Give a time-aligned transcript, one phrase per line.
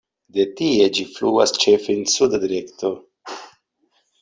[0.35, 2.93] De tie ĝi fluas ĉefe en suda direkto.